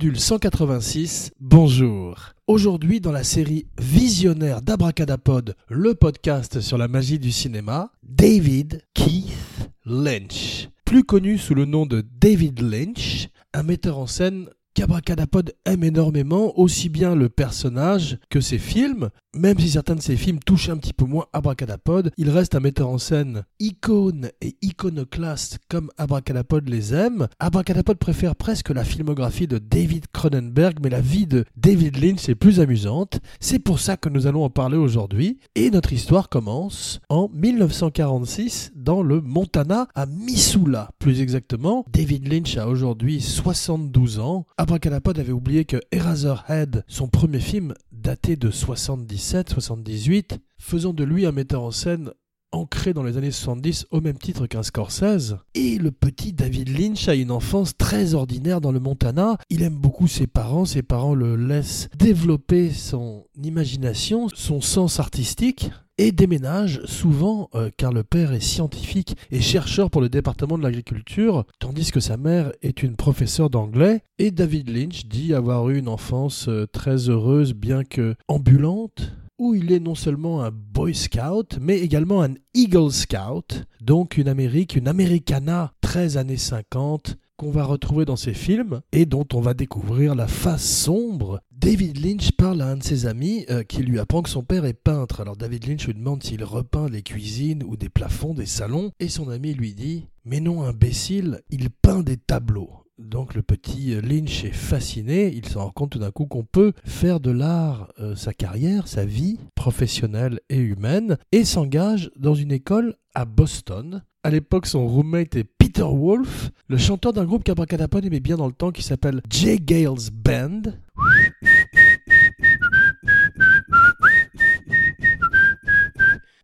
[0.00, 2.32] Module 186, bonjour.
[2.46, 9.68] Aujourd'hui dans la série Visionnaire d'Abracadapod, le podcast sur la magie du cinéma, David Keith
[9.84, 10.70] Lynch.
[10.86, 16.58] Plus connu sous le nom de David Lynch, un metteur en scène qu'Abracadapod aime énormément,
[16.58, 19.10] aussi bien le personnage que ses films.
[19.36, 22.60] Même si certains de ses films touchent un petit peu moins Abracadapod, il reste un
[22.60, 27.28] metteur en scène icône et iconoclaste comme Abracadapod les aime.
[27.38, 32.34] Abracadapod préfère presque la filmographie de David Cronenberg, mais la vie de David Lynch est
[32.34, 33.20] plus amusante.
[33.38, 35.38] C'est pour ça que nous allons en parler aujourd'hui.
[35.54, 41.84] Et notre histoire commence en 1946 dans le Montana, à Missoula plus exactement.
[41.92, 44.46] David Lynch a aujourd'hui 72 ans.
[44.58, 51.32] Abracadapod avait oublié que Eraserhead, son premier film, daté de 77-78, faisant de lui un
[51.32, 52.12] metteur en scène
[52.52, 55.36] ancré dans les années 70 au même titre qu'un Scorsese.
[55.54, 59.36] Et le petit David Lynch a une enfance très ordinaire dans le Montana.
[59.50, 65.70] Il aime beaucoup ses parents, ses parents le laissent développer son imagination, son sens artistique
[66.00, 70.62] et déménage souvent euh, car le père est scientifique et chercheur pour le département de
[70.62, 74.02] l'agriculture, tandis que sa mère est une professeure d'anglais.
[74.18, 79.54] Et David Lynch dit avoir eu une enfance euh, très heureuse bien que ambulante, où
[79.54, 84.76] il est non seulement un Boy Scout, mais également un Eagle Scout, donc une Amérique,
[84.76, 89.54] une Americana 13 années 50, qu'on va retrouver dans ses films et dont on va
[89.54, 91.40] découvrir la face sombre.
[91.50, 94.66] David Lynch parle à un de ses amis euh, qui lui apprend que son père
[94.66, 95.22] est peintre.
[95.22, 99.08] Alors David Lynch lui demande s'il repeint les cuisines ou des plafonds des salons et
[99.08, 102.79] son ami lui dit Mais non imbécile, il peint des tableaux.
[103.00, 106.72] Donc le petit Lynch est fasciné, il se rend compte tout d'un coup qu'on peut
[106.84, 112.52] faire de l'art euh, sa carrière, sa vie professionnelle et humaine, et s'engage dans une
[112.52, 114.02] école à Boston.
[114.22, 118.46] À l'époque, son roommate est Peter Wolf, le chanteur d'un groupe qu'Abracadapod aimait bien dans
[118.46, 120.62] le temps qui s'appelle Jay Gales Band.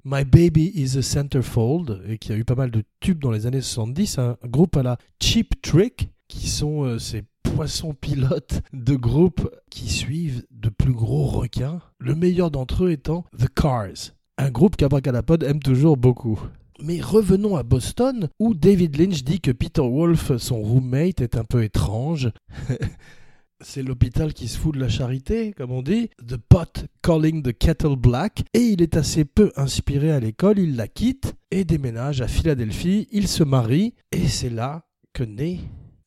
[0.04, 3.46] My Baby is a Centerfold, et qui a eu pas mal de tubes dans les
[3.46, 8.96] années 70, un groupe à la Cheap Trick, qui sont euh, ces poissons pilotes de
[8.96, 14.50] groupes qui suivent de plus gros requins, le meilleur d'entre eux étant The Cars, un
[14.50, 16.40] groupe qu'Abracadapod aime toujours beaucoup.
[16.82, 21.44] Mais revenons à Boston, où David Lynch dit que Peter Wolf, son roommate, est un
[21.44, 22.30] peu étrange.
[23.64, 26.10] C'est l'hôpital qui se fout de la charité, comme on dit.
[26.18, 28.44] The pot calling the kettle black.
[28.52, 33.08] Et il est assez peu inspiré à l'école, il la quitte et déménage à Philadelphie.
[33.10, 35.60] Il se marie et c'est là que naît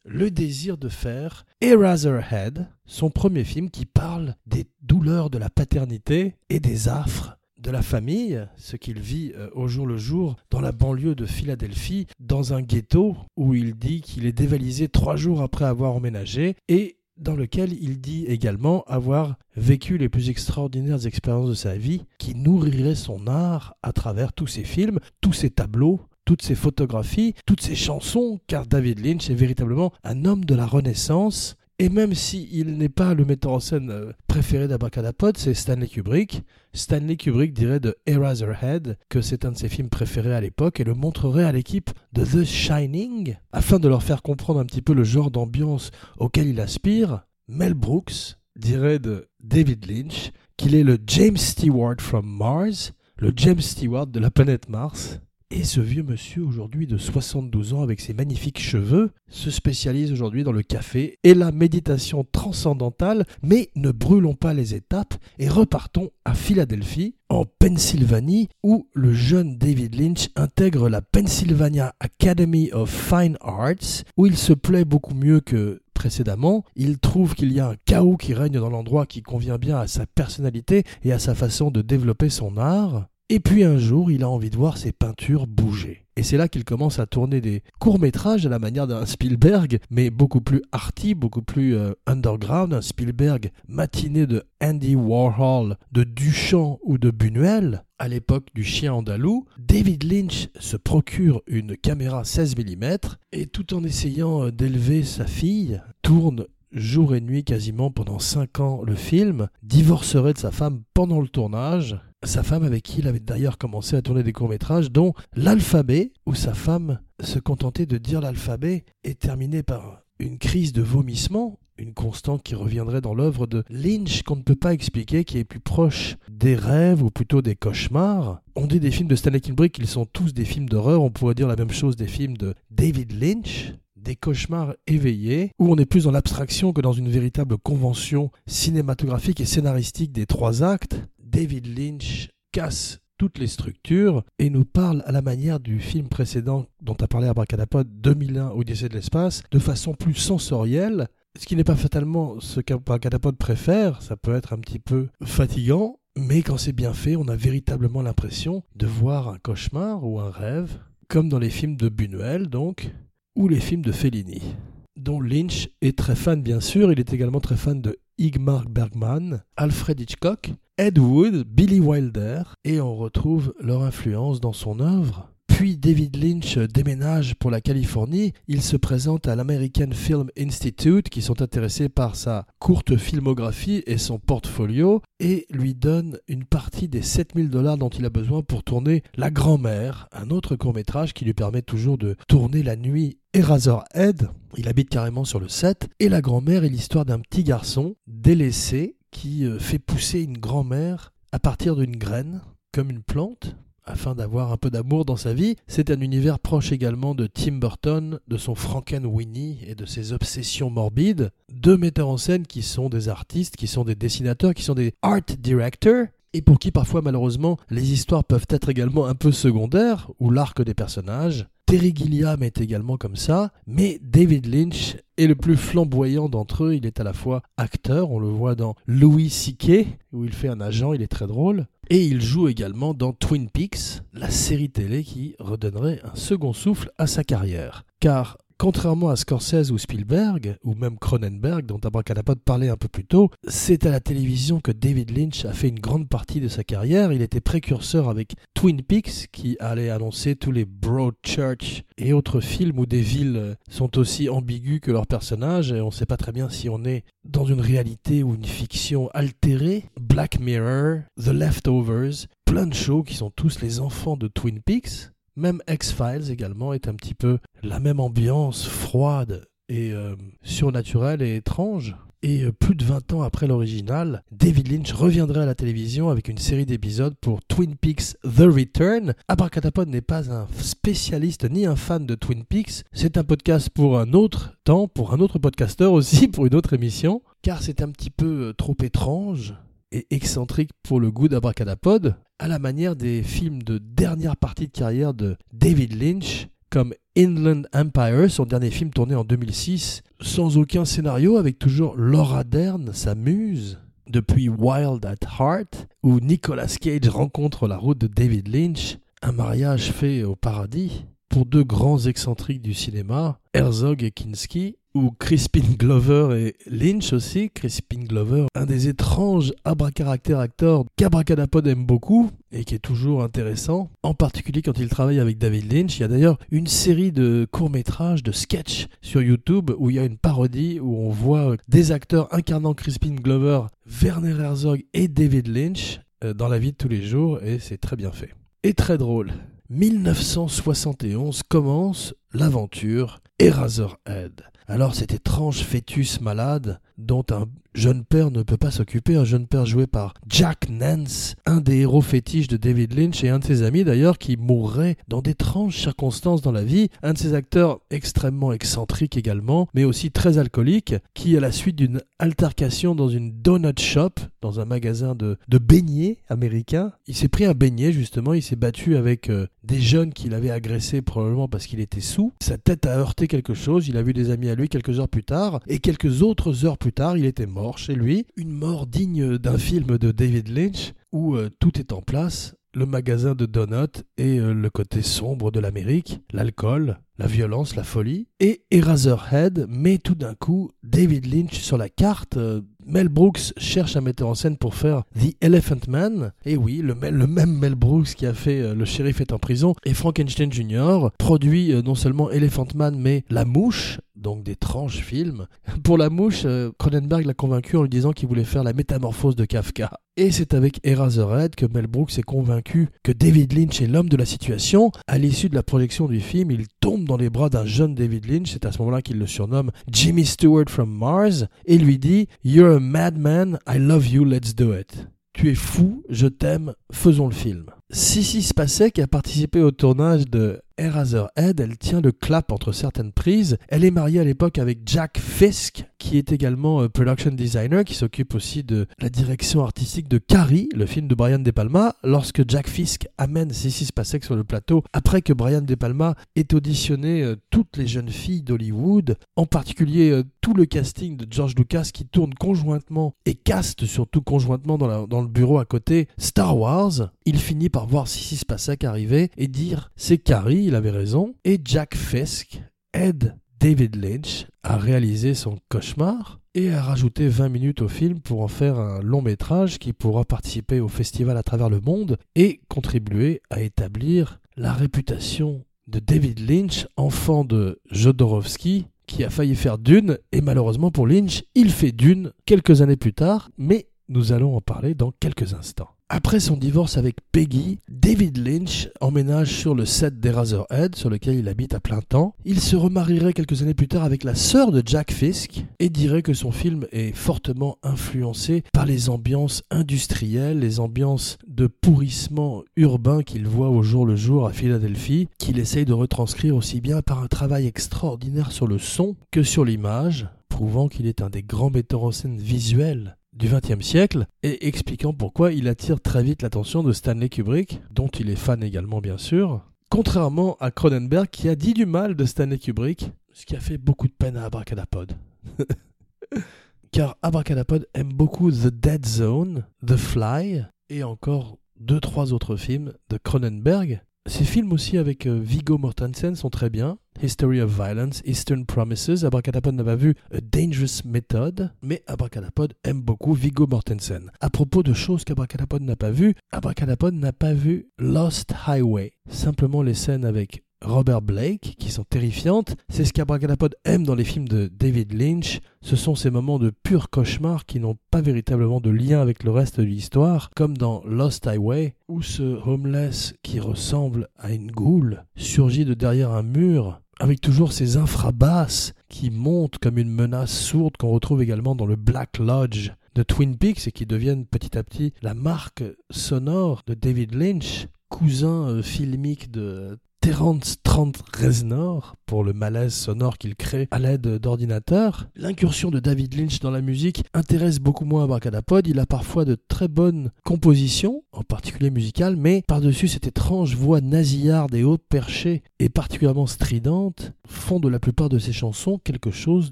[0.10, 6.34] le désir de faire Eraserhead, son premier film qui parle des douleurs de la paternité
[6.50, 10.62] et des affres de la famille, ce qu'il vit euh, au jour le jour dans
[10.62, 15.42] la banlieue de Philadelphie, dans un ghetto où il dit qu'il est dévalisé trois jours
[15.42, 21.50] après avoir emménagé et dans lequel il dit également avoir vécu les plus extraordinaires expériences
[21.50, 26.00] de sa vie qui nourriraient son art à travers tous ses films, tous ses tableaux,
[26.30, 30.68] toutes ses photographies, toutes ses chansons, car David Lynch est véritablement un homme de la
[30.68, 31.56] Renaissance.
[31.80, 36.44] Et même s'il n'est pas le metteur en scène euh, préféré d'Abracadapod, c'est Stanley Kubrick.
[36.72, 40.84] Stanley Kubrick dirait de Eraserhead que c'est un de ses films préférés à l'époque et
[40.84, 44.94] le montrerait à l'équipe de The Shining afin de leur faire comprendre un petit peu
[44.94, 47.26] le genre d'ambiance auquel il aspire.
[47.48, 53.62] Mel Brooks dirait de David Lynch qu'il est le James Stewart from Mars, le James
[53.62, 55.20] Stewart de la planète Mars.
[55.52, 60.44] Et ce vieux monsieur, aujourd'hui de 72 ans, avec ses magnifiques cheveux, se spécialise aujourd'hui
[60.44, 66.12] dans le café et la méditation transcendantale, mais ne brûlons pas les étapes et repartons
[66.24, 73.38] à Philadelphie, en Pennsylvanie, où le jeune David Lynch intègre la Pennsylvania Academy of Fine
[73.42, 77.76] Arts, où il se plaît beaucoup mieux que précédemment, il trouve qu'il y a un
[77.86, 81.72] chaos qui règne dans l'endroit qui convient bien à sa personnalité et à sa façon
[81.72, 83.08] de développer son art.
[83.32, 86.08] Et puis un jour, il a envie de voir ses peintures bouger.
[86.16, 90.10] Et c'est là qu'il commence à tourner des courts-métrages à la manière d'un Spielberg, mais
[90.10, 96.80] beaucoup plus arty, beaucoup plus euh, underground, un Spielberg matiné de Andy Warhol, de Duchamp
[96.82, 97.84] ou de Buñuel.
[98.00, 102.98] À l'époque du chien andalou, David Lynch se procure une caméra 16 mm
[103.32, 108.60] et tout en essayant euh, d'élever sa fille, tourne jour et nuit quasiment pendant 5
[108.60, 113.08] ans le film, divorcerait de sa femme pendant le tournage sa femme avec qui il
[113.08, 117.98] avait d'ailleurs commencé à tourner des courts-métrages, dont L'alphabet, où sa femme se contentait de
[117.98, 123.48] dire l'alphabet, est terminé par une crise de vomissement, une constante qui reviendrait dans l'œuvre
[123.48, 127.42] de Lynch qu'on ne peut pas expliquer, qui est plus proche des rêves ou plutôt
[127.42, 128.42] des cauchemars.
[128.56, 131.36] On dit des films de Stanley Kubrick qu'ils sont tous des films d'horreur, on pourrait
[131.36, 133.74] dire la même chose des films de David Lynch.
[133.96, 139.42] des cauchemars éveillés, où on est plus dans l'abstraction que dans une véritable convention cinématographique
[139.42, 141.02] et scénaristique des trois actes,
[141.32, 146.66] David Lynch casse toutes les structures et nous parle à la manière du film précédent
[146.82, 151.08] dont a parlé Abracadapod 2001 Odyssée de l'espace de façon plus sensorielle.
[151.38, 156.00] Ce qui n'est pas fatalement ce qu'Abracadapod préfère, ça peut être un petit peu fatigant,
[156.18, 160.32] mais quand c'est bien fait, on a véritablement l'impression de voir un cauchemar ou un
[160.32, 160.80] rêve,
[161.10, 162.90] comme dans les films de Buñuel donc,
[163.36, 164.56] ou les films de Fellini,
[164.98, 169.44] dont Lynch est très fan bien sûr, il est également très fan de Igmar Bergman,
[169.56, 175.30] Alfred Hitchcock, Ed Wood, Billy Wilder, et on retrouve leur influence dans son œuvre.
[175.46, 181.22] Puis David Lynch déménage pour la Californie, il se présente à l'American Film Institute qui
[181.22, 187.02] sont intéressés par sa courte filmographie et son portfolio et lui donne une partie des
[187.02, 191.34] 7000 dollars dont il a besoin pour tourner La Grand-mère, un autre court-métrage qui lui
[191.34, 194.30] permet toujours de tourner la nuit Eraserhead.
[194.56, 198.96] Il habite carrément sur le set et La Grand-mère est l'histoire d'un petit garçon délaissé
[199.12, 202.42] qui euh, fait pousser une grand-mère à partir d'une graine,
[202.72, 203.56] comme une plante,
[203.90, 205.56] afin d'avoir un peu d'amour dans sa vie.
[205.68, 210.70] C'est un univers proche également de Tim Burton, de son Frankenweenie et de ses obsessions
[210.70, 211.32] morbides.
[211.52, 214.94] Deux metteurs en scène qui sont des artistes, qui sont des dessinateurs, qui sont des
[215.02, 220.10] art directors, et pour qui parfois malheureusement les histoires peuvent être également un peu secondaires,
[220.20, 221.48] ou l'arc des personnages.
[221.66, 226.76] Terry Gilliam est également comme ça, mais David Lynch est le plus flamboyant d'entre eux.
[226.76, 230.48] Il est à la fois acteur, on le voit dans Louis C.K., où il fait
[230.48, 234.70] un agent, il est très drôle, et il joue également dans Twin Peaks, la série
[234.70, 237.86] télé qui redonnerait un second souffle à sa carrière.
[238.00, 243.06] Car Contrairement à Scorsese ou Spielberg, ou même Cronenberg, dont Abracadapod parlait un peu plus
[243.06, 246.66] tôt, c'est à la télévision que David Lynch a fait une grande partie de sa
[246.66, 247.14] carrière.
[247.14, 252.80] Il était précurseur avec Twin Peaks, qui allait annoncer tous les Broadchurch et autres films
[252.80, 256.34] où des villes sont aussi ambiguës que leurs personnages, et on ne sait pas très
[256.34, 259.86] bien si on est dans une réalité ou une fiction altérée.
[259.98, 265.12] Black Mirror, The Leftovers, plein de shows qui sont tous les enfants de Twin Peaks.
[265.36, 271.36] Même X-Files également est un petit peu la même ambiance froide et euh, surnaturelle et
[271.36, 271.96] étrange.
[272.22, 276.28] Et euh, plus de 20 ans après l'original, David Lynch reviendrait à la télévision avec
[276.28, 279.14] une série d'épisodes pour Twin Peaks The Return.
[279.30, 283.98] Abracadapod n'est pas un spécialiste ni un fan de Twin Peaks, c'est un podcast pour
[283.98, 287.90] un autre temps, pour un autre podcasteur aussi, pour une autre émission, car c'est un
[287.90, 289.54] petit peu euh, trop étrange,
[289.92, 294.72] et excentrique pour le goût d'Abracadapod, à la manière des films de dernière partie de
[294.72, 300.86] carrière de David Lynch, comme Inland Empire, son dernier film tourné en 2006, sans aucun
[300.86, 307.68] scénario, avec toujours Laura Dern, sa muse, depuis Wild at Heart, où Nicolas Cage rencontre
[307.68, 312.74] la route de David Lynch, un mariage fait au paradis, pour deux grands excentriques du
[312.74, 317.50] cinéma, Herzog et Kinski, ou Crispin Glover et Lynch aussi.
[317.50, 323.92] Crispin Glover, un des étranges abracaractère acteurs qu'Abracadapod aime beaucoup et qui est toujours intéressant,
[324.04, 325.98] en particulier quand il travaille avec David Lynch.
[325.98, 330.00] Il y a d'ailleurs une série de courts-métrages, de sketchs sur YouTube où il y
[330.00, 335.48] a une parodie où on voit des acteurs incarnant Crispin Glover, Werner Herzog et David
[335.48, 338.34] Lynch euh, dans la vie de tous les jours et c'est très bien fait.
[338.64, 339.32] Et très drôle.
[339.70, 344.44] 1971 commence l'aventure Eraserhead.
[344.70, 349.48] Alors cet étrange fœtus malade dont un jeune père ne peut pas s'occuper, un jeune
[349.48, 353.46] père joué par Jack Nance, un des héros fétiches de David Lynch et un de
[353.46, 357.80] ses amis d'ailleurs qui mourrait dans d'étranges circonstances dans la vie, un de ses acteurs
[357.90, 363.32] extrêmement excentrique également, mais aussi très alcoolique, qui à la suite d'une altercation dans une
[363.32, 368.42] donut shop, dans un magasin de, beignets américain, il s'est pris un beignet justement, il
[368.42, 372.58] s'est battu avec euh, des jeunes qu'il avait agressés probablement parce qu'il était sous, sa
[372.58, 375.24] tête a heurté quelque chose, il a vu des amis à lui quelques heures plus
[375.24, 379.38] tard, et quelques autres heures plus tard il était mort chez lui, une mort digne
[379.38, 384.04] d'un film de David Lynch où euh, tout est en place, le magasin de donuts
[384.18, 389.98] et euh, le côté sombre de l'Amérique, l'alcool, la violence, la folie, et Eraserhead met
[389.98, 392.38] tout d'un coup David Lynch sur la carte.
[392.38, 396.32] Euh, Mel Brooks cherche un metteur en scène pour faire The Elephant Man.
[396.46, 399.94] Et oui, le, même Mel Brooks qui a fait Le shérif est en prison et
[399.94, 401.10] Frankenstein Jr.
[401.18, 405.48] produit non seulement Elephant Man mais La Mouche, donc d'étranges films.
[405.84, 409.36] Pour la mouche, euh, Cronenberg l'a convaincu en lui disant qu'il voulait faire la métamorphose
[409.36, 409.92] de Kafka.
[410.18, 414.18] Et c'est avec Eraserhead que Mel Brooks est convaincu que David Lynch est l'homme de
[414.18, 414.92] la situation.
[415.08, 418.30] À l'issue de la projection du film, il tombe dans les bras d'un jeune David
[418.30, 422.28] Lynch, c'est à ce moment-là qu'il le surnomme Jimmy Stewart from Mars, et lui dit
[422.44, 425.08] You're a madman, I love you, let's do it.
[425.34, 427.68] Tu es fou, je t'aime, faisons le film.
[427.92, 433.58] Sissy Spacek a participé au tournage de Eraserhead, elle tient le clap entre certaines prises.
[433.68, 437.94] Elle est mariée à l'époque avec Jack Fisk, qui est également euh, production designer, qui
[437.94, 442.50] s'occupe aussi de la direction artistique de Carrie, le film de Brian De Palma, lorsque
[442.50, 447.22] Jack Fisk amène Sissy Spacek sur le plateau, après que Brian De Palma ait auditionné
[447.22, 451.90] euh, toutes les jeunes filles d'Hollywood, en particulier euh, tout le casting de George Lucas
[451.94, 457.38] qui tourne conjointement et caste surtout conjointement dans, le bureau à côté Star Wars, il
[457.38, 461.96] finit par voir Sissy Spacek arriver et dire c'est Carrie, il avait raison, et Jack
[461.96, 462.62] Fisk
[462.94, 468.42] aide David Lynch a réalisé son cauchemar et a rajouté 20 minutes au film pour
[468.42, 472.62] en faire un long métrage qui pourra participer au festival à travers le monde et
[472.70, 479.78] contribuer à établir la réputation de David Lynch, enfant de Jodorowsky, qui a failli faire
[479.78, 484.56] Dune, et malheureusement pour Lynch, il fait Dune quelques années plus tard, mais nous allons
[484.56, 485.90] en parler dans quelques instants.
[486.12, 491.48] Après son divorce avec Peggy, David Lynch emménage sur le set d'Eraserhead, sur lequel il
[491.48, 492.34] habite à plein temps.
[492.46, 496.24] Il se remarierait quelques années plus tard avec la sœur de Jack Fisk et dirait
[496.24, 503.22] que son film est fortement influencé par les ambiances industrielles, les ambiances de pourrissement urbain
[503.22, 507.22] qu'il voit au jour le jour à Philadelphie, qu'il essaye de retranscrire aussi bien par
[507.22, 511.70] un travail extraordinaire sur le son que sur l'image, prouvant qu'il est un des grands
[511.70, 516.84] metteurs en scène visuels du XXe siècle et expliquant pourquoi il attire très vite l'attention
[516.84, 521.56] de Stanley Kubrick, dont il est fan également bien sûr, contrairement à Cronenberg qui a
[521.56, 525.14] dit du mal de Stanley Kubrick, ce qui a fait beaucoup de peine à Abracadapod.
[526.92, 532.94] Car Abracadapod aime beaucoup The Dead Zone, The Fly et encore deux trois autres films
[533.10, 536.98] de Cronenberg ces films aussi avec euh, Vigo Mortensen sont très bien.
[537.22, 539.26] History of Violence, Eastern Promises.
[539.26, 544.32] Abracadapod n'a pas vu A Dangerous Method, mais Abracadapod aime beaucoup Vigo Mortensen.
[544.40, 549.14] À propos de choses qu'Abracadapod n'a pas vues, Abracadapod n'a pas vu Lost Highway.
[549.30, 552.76] Simplement les scènes avec Robert Blake, qui sont terrifiantes.
[552.90, 555.60] C'est ce qu'Abracadapod aime dans les films de David Lynch.
[555.82, 559.52] Ce sont ces moments de pur cauchemar qui n'ont pas véritablement de lien avec le
[559.52, 565.26] reste de l'histoire, comme dans Lost Highway, où ce homeless qui ressemble à une goule
[565.36, 570.96] surgit de derrière un mur, avec toujours ces infrabasses qui montent comme une menace sourde
[570.98, 574.84] qu'on retrouve également dans le Black Lodge de Twin Peaks et qui deviennent petit à
[574.84, 579.98] petit la marque sonore de David Lynch cousin euh, filmique de
[580.30, 585.28] Terence Trent Reznor pour le malaise sonore qu'il crée à l'aide d'ordinateurs.
[585.36, 588.86] L'incursion de David Lynch dans la musique intéresse beaucoup moins Abracadapod.
[588.86, 594.02] Il a parfois de très bonnes compositions, en particulier musicales, mais par-dessus cette étrange voix
[594.02, 599.32] nasillarde et haute perchée et particulièrement stridente font de la plupart de ses chansons quelque
[599.32, 599.72] chose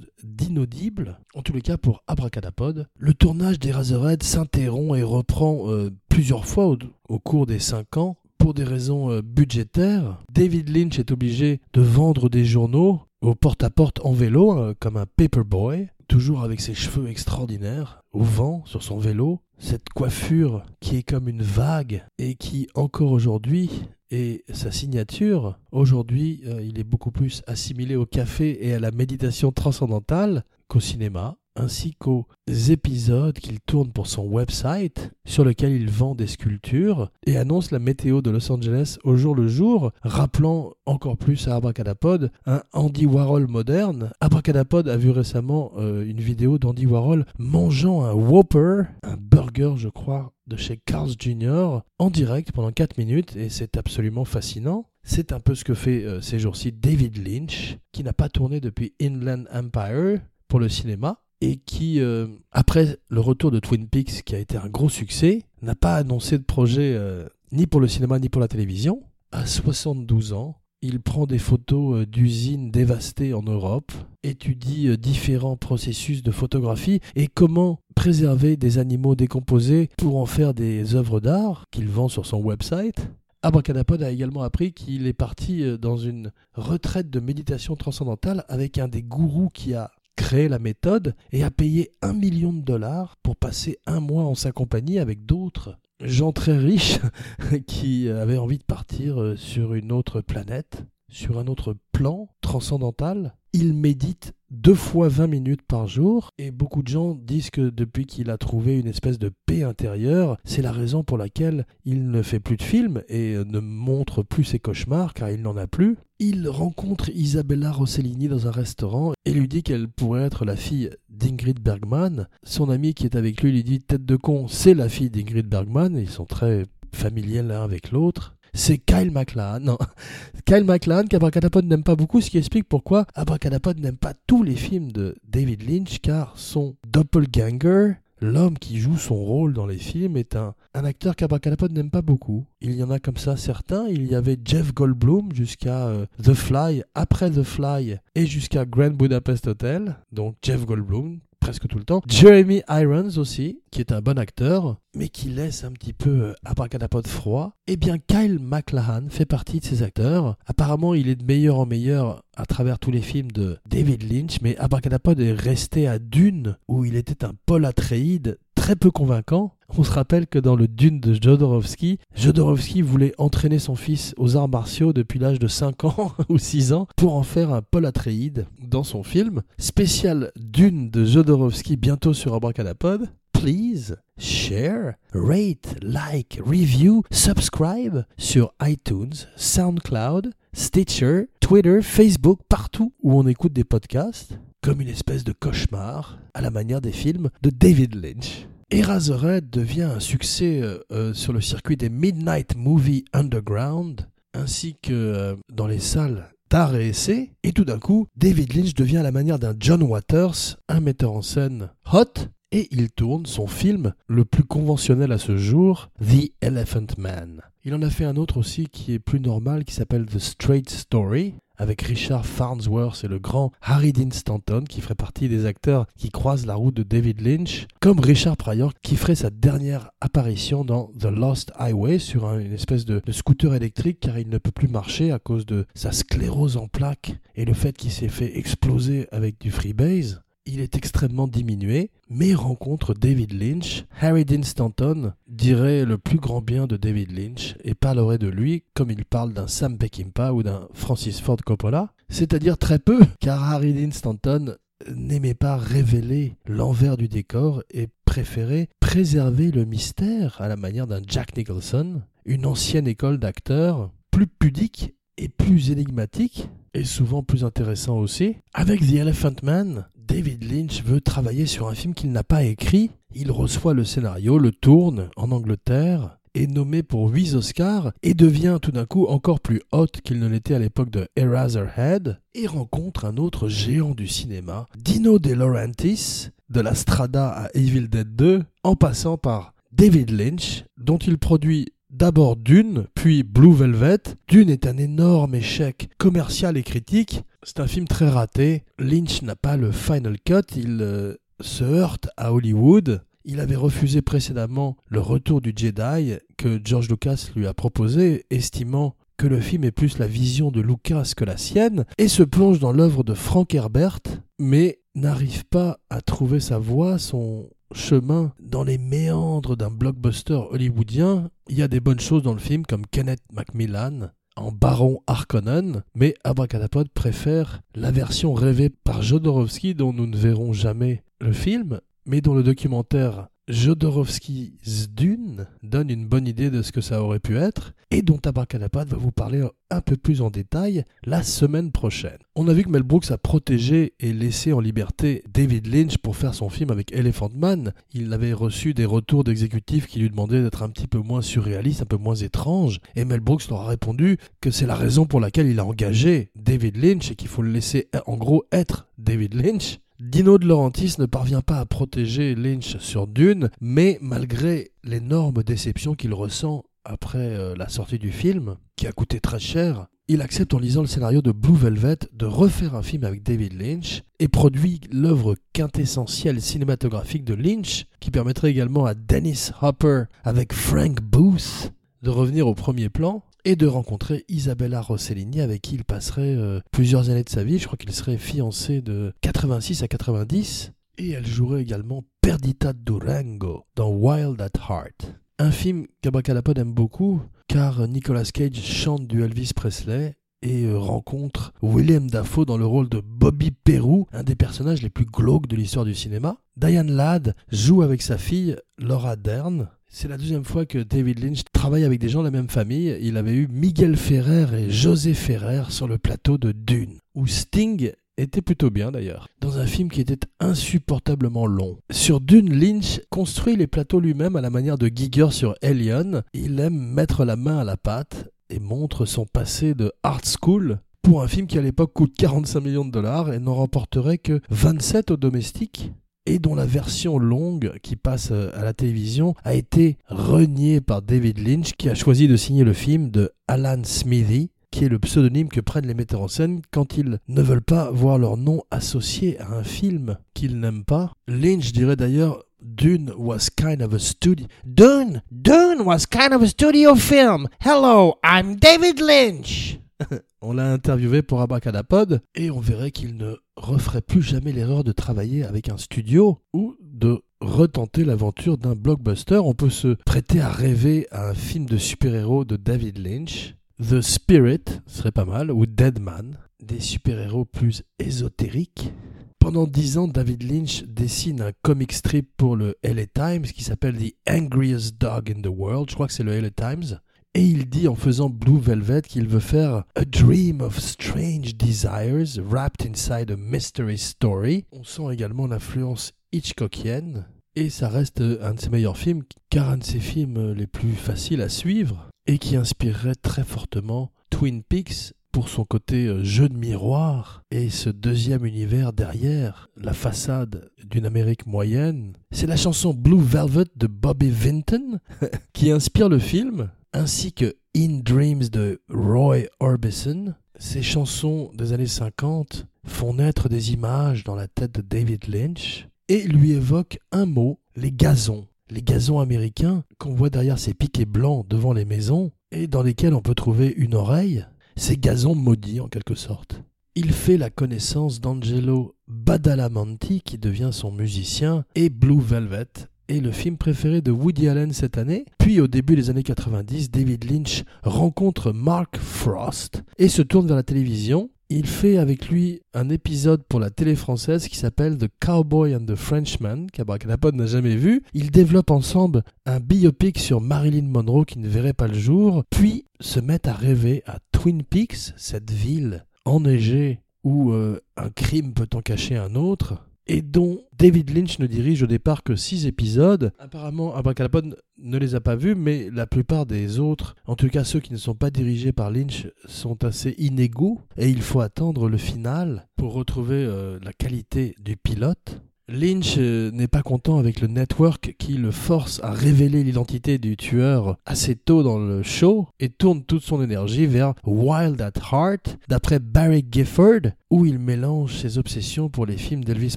[0.23, 1.19] d'inaudible.
[1.35, 2.87] En tous les cas pour Abracadapod.
[2.97, 6.77] Le tournage des Razorhead s'interrompt et reprend euh, plusieurs fois au,
[7.09, 8.17] au cours des cinq ans
[8.47, 13.99] pour des raisons euh, budgétaires, David Lynch est obligé de vendre des journaux au porte-à-porte
[14.05, 18.99] en vélo, euh, comme un paperboy, toujours avec ses cheveux extraordinaires, au vent, sur son
[18.99, 23.69] vélo, cette coiffure qui est comme une vague et qui, encore aujourd'hui,
[24.11, 25.59] est sa signature.
[25.73, 30.79] Aujourd'hui, euh, il est beaucoup plus assimilé au café et à la méditation transcendantale qu'au
[30.79, 32.27] cinéma ainsi qu'aux
[32.69, 37.79] épisodes qu'il tourne pour son website, sur lequel il vend des sculptures et annonce la
[37.79, 43.05] météo de Los Angeles au jour le jour, rappelant encore plus à Abracadapod un Andy
[43.05, 44.11] Warhol moderne.
[44.21, 49.89] Abracadapod a vu récemment euh, une vidéo d'Andy Warhol mangeant un Whopper, un burger je
[49.89, 51.81] crois, de chez Carl's Jr.
[51.99, 54.85] en direct pendant 4 minutes et c'est absolument fascinant.
[55.03, 58.59] C'est un peu ce que fait euh, ces jours-ci David Lynch, qui n'a pas tourné
[58.59, 64.23] depuis Inland Empire pour le cinéma, et qui, euh, après le retour de Twin Peaks,
[64.23, 67.87] qui a été un gros succès, n'a pas annoncé de projet euh, ni pour le
[67.87, 69.03] cinéma ni pour la télévision.
[69.31, 73.91] À 72 ans, il prend des photos euh, d'usines dévastées en Europe,
[74.23, 80.95] étudie différents processus de photographie et comment préserver des animaux décomposés pour en faire des
[80.95, 83.07] œuvres d'art qu'il vend sur son website.
[83.43, 88.87] Abracadapod a également appris qu'il est parti dans une retraite de méditation transcendantale avec un
[88.87, 93.37] des gourous qui a créé la méthode et a payé un million de dollars pour
[93.37, 96.99] passer un mois en sa compagnie avec d'autres gens très riches
[97.67, 103.35] qui avaient envie de partir euh, sur une autre planète, sur un autre plan transcendantal.
[103.53, 108.05] Il médite deux fois 20 minutes par jour et beaucoup de gens disent que depuis
[108.05, 112.21] qu'il a trouvé une espèce de paix intérieure, c'est la raison pour laquelle il ne
[112.21, 115.97] fait plus de films et ne montre plus ses cauchemars car il n'en a plus.
[116.19, 120.91] Il rencontre Isabella Rossellini dans un restaurant et lui dit qu'elle pourrait être la fille
[121.09, 122.27] d'Ingrid Bergman.
[122.43, 125.47] Son ami qui est avec lui lui dit tête de con, c'est la fille d'Ingrid
[125.47, 128.36] Bergman, ils sont très familiers l'un avec l'autre.
[128.57, 129.59] C'est Kyle MacLachlan.
[129.59, 129.77] Non,
[130.45, 134.55] Kyle MacLachlan qu'Abracadapod n'aime pas beaucoup, ce qui explique pourquoi Abracadapod n'aime pas tous les
[134.55, 140.17] films de David Lynch, car son doppelganger, l'homme qui joue son rôle dans les films
[140.17, 142.45] est un, un acteur qu'Abracadapod n'aime pas beaucoup.
[142.61, 143.87] Il y en a comme ça certains.
[143.87, 148.91] Il y avait Jeff Goldblum jusqu'à euh, The Fly, après The Fly et jusqu'à Grand
[148.91, 149.97] Budapest Hotel.
[150.11, 152.01] Donc Jeff Goldblum, presque tout le temps.
[152.07, 156.33] Jeremy Irons aussi, qui est un bon acteur, mais qui laisse un petit peu euh,
[156.45, 157.53] abracadapod froid.
[157.67, 160.37] Eh bien, Kyle MacLachlan fait partie de ces acteurs.
[160.45, 164.41] Apparemment, il est de meilleur en meilleur à travers tous les films de David Lynch,
[164.41, 169.53] mais Abracadapod est resté à Dune, où il était un Paul Atreides très peu convaincant.
[169.77, 174.35] On se rappelle que dans le Dune de Jodorowsky, Jodorowsky voulait entraîner son fils aux
[174.35, 177.85] arts martiaux depuis l'âge de 5 ans ou 6 ans pour en faire un Paul
[177.85, 179.41] Atreides dans son film.
[179.57, 183.09] Spécial Dune de Jodorowsky bientôt sur Abracadapod.
[183.31, 193.27] Please share, rate, like, review, subscribe sur iTunes, SoundCloud, Stitcher, Twitter, Facebook, partout où on
[193.27, 197.95] écoute des podcasts, comme une espèce de cauchemar à la manière des films de David
[197.95, 198.45] Lynch.
[198.69, 204.91] Eraserhead devient un succès euh, euh, sur le circuit des Midnight Movie Underground, ainsi que
[204.91, 209.03] euh, dans les salles d'art et essai, et tout d'un coup, David Lynch devient à
[209.03, 213.93] la manière d'un John Waters, un metteur en scène hot, et il tourne son film
[214.07, 217.41] le plus conventionnel à ce jour, The Elephant Man.
[217.63, 220.69] Il en a fait un autre aussi qui est plus normal, qui s'appelle The Straight
[220.69, 225.85] Story, avec Richard Farnsworth et le grand Harry Dean Stanton, qui ferait partie des acteurs
[225.97, 230.63] qui croisent la route de David Lynch, comme Richard Pryor, qui ferait sa dernière apparition
[230.63, 234.51] dans The Lost Highway sur une espèce de, de scooter électrique, car il ne peut
[234.51, 238.37] plus marcher à cause de sa sclérose en plaques et le fait qu'il s'est fait
[238.37, 243.85] exploser avec du freebase il est extrêmement diminué, mais rencontre David Lynch.
[243.99, 248.63] Harry Dean Stanton dirait le plus grand bien de David Lynch et parlerait de lui
[248.73, 253.43] comme il parle d'un Sam Peckinpah ou d'un Francis Ford Coppola, c'est-à-dire très peu, car
[253.43, 254.55] Harry Dean Stanton
[254.93, 261.01] n'aimait pas révéler l'envers du décor et préférait préserver le mystère à la manière d'un
[261.05, 267.97] Jack Nicholson, une ancienne école d'acteurs plus pudique et plus énigmatique, et souvent plus intéressant
[267.97, 268.37] aussi.
[268.53, 272.91] Avec The Elephant Man, David Lynch veut travailler sur un film qu'il n'a pas écrit.
[273.13, 278.59] Il reçoit le scénario, le tourne en Angleterre, est nommé pour 8 Oscars et devient
[278.61, 283.03] tout d'un coup encore plus hot qu'il ne l'était à l'époque de Eraserhead et rencontre
[283.03, 288.43] un autre géant du cinéma, Dino De Laurentiis, de la Strada à Evil Dead 2,
[288.63, 293.99] en passant par David Lynch, dont il produit D'abord Dune, puis Blue Velvet.
[294.27, 297.23] Dune est un énorme échec commercial et critique.
[297.47, 298.65] C'est un film très raté.
[298.77, 303.05] Lynch n'a pas le final cut, il euh, se heurte à Hollywood.
[303.23, 308.97] Il avait refusé précédemment le retour du Jedi que George Lucas lui a proposé, estimant
[309.15, 312.59] que le film est plus la vision de Lucas que la sienne, et se plonge
[312.59, 314.01] dans l'œuvre de Frank Herbert,
[314.39, 321.29] mais n'arrive pas à trouver sa voie, son chemin dans les méandres d'un blockbuster hollywoodien.
[321.47, 325.83] Il y a des bonnes choses dans le film, comme Kenneth Macmillan en Baron Harkonnen,
[325.95, 331.81] mais Abracadapod préfère la version rêvée par Jodorowsky dont nous ne verrons jamais le film,
[332.05, 337.21] mais dont le documentaire Jodorowsky's Dune donne une bonne idée de ce que ça aurait
[337.21, 341.71] pu être et dont Abracadapod va vous parler un peu plus en détail la semaine
[341.71, 342.17] prochaine.
[342.35, 346.17] On a vu que Mel Brooks a protégé et laissé en liberté David Lynch pour
[346.17, 347.71] faire son film avec Elephant Man.
[347.93, 351.81] Il avait reçu des retours d'exécutifs qui lui demandaient d'être un petit peu moins surréaliste,
[351.83, 355.21] un peu moins étrange et Mel Brooks leur a répondu que c'est la raison pour
[355.21, 359.35] laquelle il a engagé David Lynch et qu'il faut le laisser en gros être David
[359.35, 365.41] Lynch Dino de Laurentiis ne parvient pas à protéger Lynch sur Dune, mais malgré l'énorme
[365.41, 370.21] déception qu'il ressent après euh, la sortie du film, qui a coûté très cher, il
[370.21, 374.03] accepte en lisant le scénario de Blue Velvet de refaire un film avec David Lynch
[374.19, 381.01] et produit l'œuvre quintessentielle cinématographique de Lynch, qui permettrait également à Dennis Hopper avec Frank
[381.01, 386.35] Booth de revenir au premier plan et de rencontrer Isabella Rossellini avec qui il passerait
[386.35, 387.59] euh, plusieurs années de sa vie.
[387.59, 393.63] Je crois qu'il serait fiancé de 86 à 90 et elle jouerait également Perdita Durango
[393.77, 395.15] dans Wild at Heart.
[395.39, 401.53] Un film qu'Abracadapod aime beaucoup car Nicolas Cage chante du Elvis Presley et euh, rencontre
[401.61, 405.55] William Dafoe dans le rôle de Bobby Perrou, un des personnages les plus glauques de
[405.55, 406.35] l'histoire du cinéma.
[406.57, 411.41] Diane Ladd joue avec sa fille Laura Dern, c'est la deuxième fois que David Lynch
[411.53, 412.97] travaille avec des gens de la même famille.
[413.01, 417.91] Il avait eu Miguel Ferrer et José Ferrer sur le plateau de Dune, où Sting
[418.17, 421.77] était plutôt bien d'ailleurs, dans un film qui était insupportablement long.
[421.91, 426.23] Sur Dune, Lynch construit les plateaux lui-même à la manière de Giger sur Alien.
[426.33, 430.79] Il aime mettre la main à la pâte et montre son passé de art school
[431.01, 434.41] pour un film qui à l'époque coûte 45 millions de dollars et n'en remporterait que
[434.49, 435.91] 27 au domestique
[436.27, 441.01] et dont la version longue qui passe euh, à la télévision a été reniée par
[441.01, 444.99] David Lynch qui a choisi de signer le film de Alan Smithy qui est le
[444.99, 448.61] pseudonyme que prennent les metteurs en scène quand ils ne veulent pas voir leur nom
[448.71, 451.13] associé à un film qu'ils n'aiment pas.
[451.29, 454.47] Lynch dirait d'ailleurs Dune was kind of a studio.
[454.65, 457.47] Dune, Dune was kind of a studio film.
[457.61, 459.79] Hello, I'm David Lynch.
[460.41, 464.91] on l'a interviewé pour Abracadapod et on verrait qu'il ne referait plus jamais l'erreur de
[464.91, 469.37] travailler avec un studio ou de retenter l'aventure d'un blockbuster.
[469.37, 473.55] On peut se prêter à rêver à un film de super-héros de David Lynch.
[473.81, 478.91] The Spirit serait pas mal, ou Dead Man, des super-héros plus ésotériques.
[479.39, 483.97] Pendant dix ans, David Lynch dessine un comic strip pour le LA Times qui s'appelle
[483.97, 485.89] The Angriest Dog in the World.
[485.89, 486.99] Je crois que c'est le LA Times.
[487.33, 492.39] Et il dit en faisant Blue Velvet qu'il veut faire A Dream of Strange Desires
[492.43, 494.65] wrapped inside a mystery story.
[494.71, 497.27] On sent également l'influence Hitchcockienne.
[497.55, 500.93] Et ça reste un de ses meilleurs films, car un de ses films les plus
[500.93, 506.49] faciles à suivre et qui inspirerait très fortement Twin Peaks pour son côté euh, jeu
[506.49, 512.13] de miroir et ce deuxième univers derrière, la façade d'une Amérique moyenne.
[512.31, 514.99] C'est la chanson Blue Velvet de Bobby Vinton
[515.53, 520.33] qui inspire le film, ainsi que In Dreams de Roy Orbison.
[520.59, 525.87] Ces chansons des années 50 font naître des images dans la tête de David Lynch
[526.07, 531.05] et lui évoquent un mot, les gazons les gazons américains qu'on voit derrière ces piquets
[531.05, 534.45] blancs devant les maisons et dans lesquels on peut trouver une oreille,
[534.75, 536.61] ces gazons maudits en quelque sorte.
[536.95, 542.67] Il fait la connaissance d'Angelo Badalamenti qui devient son musicien et Blue Velvet
[543.07, 545.25] est le film préféré de Woody Allen cette année.
[545.37, 550.55] Puis au début des années 90, David Lynch rencontre Mark Frost et se tourne vers
[550.55, 555.07] la télévision il fait avec lui un épisode pour la télé française qui s'appelle The
[555.21, 558.03] Cowboy and the Frenchman, qu'Abracadapod n'a jamais vu.
[558.13, 562.83] Ils développent ensemble un biopic sur Marilyn Monroe qui ne verrait pas le jour, puis
[562.99, 568.67] se mettent à rêver à Twin Peaks, cette ville enneigée où euh, un crime peut
[568.73, 573.31] en cacher un autre, et dont David Lynch ne dirige au départ que six épisodes.
[573.39, 577.63] Apparemment, Abracadapod ne les a pas vus, mais la plupart des autres, en tout cas
[577.63, 581.89] ceux qui ne sont pas dirigés par Lynch, sont assez inégaux, et il faut attendre
[581.89, 585.41] le final pour retrouver euh, la qualité du pilote.
[585.69, 590.37] Lynch euh, n'est pas content avec le network qui le force à révéler l'identité du
[590.37, 595.57] tueur assez tôt dans le show et tourne toute son énergie vers Wild at Heart
[595.67, 599.75] d'après Barry Gifford où il mélange ses obsessions pour les films d'Elvis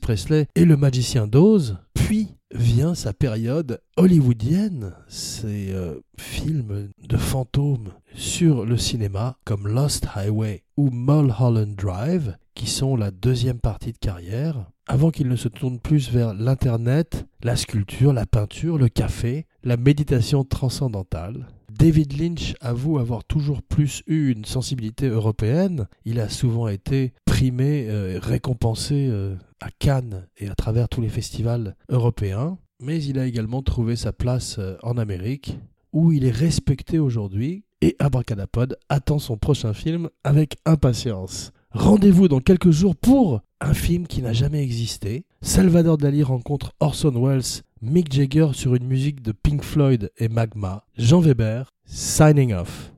[0.00, 1.78] Presley et le magicien d'Oz.
[1.94, 10.06] Puis vient sa période hollywoodienne, ces euh, films de fantômes sur le cinéma comme Lost
[10.14, 15.48] Highway ou Mulholland Drive qui sont la deuxième partie de carrière avant qu'il ne se
[15.48, 21.46] tourne plus vers l'Internet, la sculpture, la peinture, le café, la méditation transcendantale.
[21.70, 25.86] David Lynch avoue avoir toujours plus eu une sensibilité européenne.
[26.04, 31.08] Il a souvent été primé, euh, récompensé euh, à Cannes et à travers tous les
[31.08, 32.58] festivals européens.
[32.82, 35.58] Mais il a également trouvé sa place euh, en Amérique,
[35.94, 37.64] où il est respecté aujourd'hui.
[37.80, 41.52] Et Abracadapod attend son prochain film avec impatience.
[41.70, 45.24] Rendez-vous dans quelques jours pour un film qui n'a jamais existé.
[45.40, 50.84] Salvador Dali rencontre Orson Welles, Mick Jagger sur une musique de Pink Floyd et Magma.
[50.98, 52.92] Jean Weber, signing off.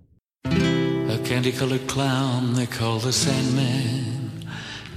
[0.46, 3.12] A candy colored clown they call the